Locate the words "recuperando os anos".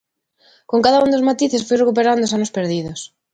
1.79-2.53